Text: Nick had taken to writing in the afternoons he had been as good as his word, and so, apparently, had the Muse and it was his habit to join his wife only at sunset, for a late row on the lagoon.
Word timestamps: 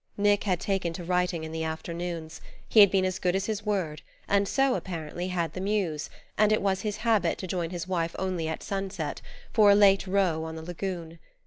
Nick 0.17 0.45
had 0.45 0.59
taken 0.59 0.91
to 0.93 1.03
writing 1.03 1.43
in 1.43 1.51
the 1.51 1.63
afternoons 1.63 2.41
he 2.67 2.79
had 2.79 2.89
been 2.89 3.05
as 3.05 3.19
good 3.19 3.35
as 3.35 3.45
his 3.45 3.63
word, 3.63 4.01
and 4.27 4.47
so, 4.47 4.73
apparently, 4.73 5.27
had 5.27 5.53
the 5.53 5.61
Muse 5.61 6.09
and 6.39 6.51
it 6.51 6.63
was 6.63 6.81
his 6.81 6.97
habit 7.05 7.37
to 7.37 7.45
join 7.45 7.69
his 7.69 7.87
wife 7.87 8.15
only 8.17 8.47
at 8.47 8.63
sunset, 8.63 9.21
for 9.53 9.69
a 9.69 9.75
late 9.75 10.07
row 10.07 10.43
on 10.43 10.55
the 10.55 10.63
lagoon. 10.63 11.19